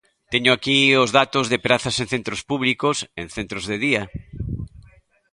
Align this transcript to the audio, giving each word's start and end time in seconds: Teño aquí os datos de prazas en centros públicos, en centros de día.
Teño 0.33 0.51
aquí 0.53 0.79
os 1.03 1.09
datos 1.19 1.45
de 1.51 1.61
prazas 1.65 1.95
en 2.03 2.07
centros 2.13 2.41
públicos, 2.49 2.97
en 3.21 3.27
centros 3.37 3.63
de 3.71 3.77
día. 3.85 4.03